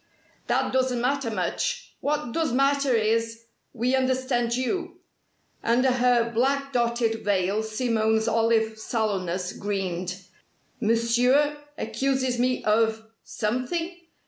"That 0.47 0.73
doesn't 0.73 0.99
matter 0.99 1.29
much. 1.29 1.93
What 1.99 2.31
does 2.31 2.51
matter 2.51 2.95
is, 2.95 3.43
we 3.71 3.93
understand 3.95 4.55
you." 4.55 4.97
Under 5.63 5.91
her 5.91 6.31
black 6.31 6.73
dotted 6.73 7.23
veil 7.23 7.61
Simone's 7.61 8.27
olive 8.27 8.79
sallowness 8.79 9.53
greened. 9.53 10.23
"Monsieur 10.79 11.55
accuses 11.77 12.39
me 12.39 12.63
of 12.63 13.03
something?" 13.23 13.95